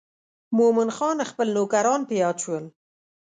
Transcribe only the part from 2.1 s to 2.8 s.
یاد شول.